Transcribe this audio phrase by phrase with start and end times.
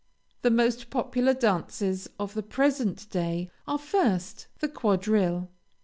[0.41, 5.51] The most popular dances of the present day, are, first, the quadrille.